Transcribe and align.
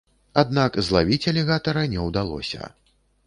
Аднак 0.41 0.77
злавіць 0.87 1.29
алігатара 1.33 1.83
не 1.93 1.99
ўдалося. 2.09 2.73